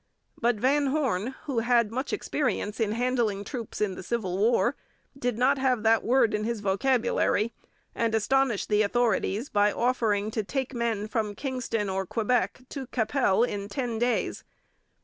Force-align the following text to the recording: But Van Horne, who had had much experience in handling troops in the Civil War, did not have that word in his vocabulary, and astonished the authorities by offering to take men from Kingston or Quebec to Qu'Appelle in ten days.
But 0.35 0.55
Van 0.55 0.87
Horne, 0.87 1.35
who 1.43 1.59
had 1.59 1.65
had 1.77 1.91
much 1.91 2.11
experience 2.11 2.79
in 2.79 2.93
handling 2.93 3.43
troops 3.43 3.79
in 3.79 3.93
the 3.93 4.01
Civil 4.01 4.35
War, 4.35 4.75
did 5.15 5.37
not 5.37 5.59
have 5.59 5.83
that 5.83 6.03
word 6.03 6.33
in 6.33 6.43
his 6.43 6.59
vocabulary, 6.61 7.53
and 7.93 8.15
astonished 8.15 8.67
the 8.69 8.81
authorities 8.81 9.47
by 9.49 9.71
offering 9.71 10.31
to 10.31 10.43
take 10.43 10.73
men 10.73 11.07
from 11.07 11.35
Kingston 11.35 11.87
or 11.87 12.07
Quebec 12.07 12.61
to 12.69 12.87
Qu'Appelle 12.87 13.43
in 13.43 13.69
ten 13.69 13.99
days. 13.99 14.43